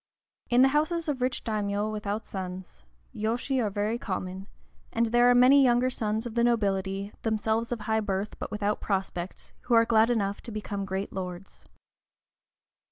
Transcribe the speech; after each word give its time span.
In 0.49 0.63
the 0.63 0.69
houses 0.69 1.07
of 1.07 1.21
rich 1.21 1.43
daimiōs 1.43 1.91
without 1.91 2.25
sons, 2.25 2.85
yōshi 3.13 3.63
are 3.63 3.69
very 3.69 3.99
common, 3.99 4.47
and 4.91 5.05
there 5.05 5.29
are 5.29 5.35
many 5.35 5.63
younger 5.63 5.91
sons 5.91 6.25
of 6.25 6.33
the 6.33 6.43
nobility, 6.43 7.13
themselves 7.21 7.71
of 7.71 7.81
high 7.81 7.99
birth, 7.99 8.39
but 8.39 8.49
without 8.49 8.81
prospects, 8.81 9.53
who 9.65 9.75
are 9.75 9.85
glad 9.85 10.09
enough 10.09 10.41
to 10.41 10.51
become 10.51 10.85
great 10.85 11.13
lords. 11.13 11.65